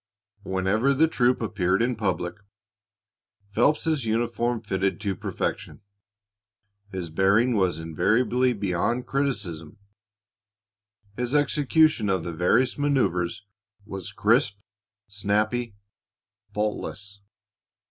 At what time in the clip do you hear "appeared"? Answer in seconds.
1.43-1.79